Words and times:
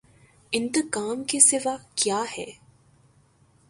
انتقام 0.51 1.23
کے 1.23 1.39
سوا 1.39 1.75
کیا 1.95 2.23
ہے۔ 2.37 2.45